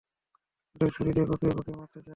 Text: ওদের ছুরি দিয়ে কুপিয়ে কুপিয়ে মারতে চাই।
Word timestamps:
ওদের 0.75 0.89
ছুরি 0.95 1.11
দিয়ে 1.15 1.25
কুপিয়ে 1.25 1.53
কুপিয়ে 1.57 1.77
মারতে 1.77 1.97
চাই। 1.97 2.09